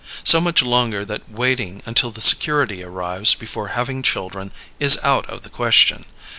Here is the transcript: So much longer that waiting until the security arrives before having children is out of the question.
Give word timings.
So 0.23 0.41
much 0.41 0.63
longer 0.63 1.05
that 1.05 1.29
waiting 1.29 1.83
until 1.85 2.09
the 2.09 2.21
security 2.21 2.81
arrives 2.81 3.35
before 3.35 3.67
having 3.77 4.01
children 4.01 4.51
is 4.79 4.97
out 5.03 5.29
of 5.29 5.43
the 5.43 5.49
question. 5.51 6.05